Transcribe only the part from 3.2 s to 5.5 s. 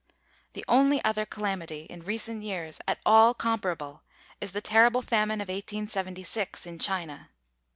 comparable, is the terrible famine of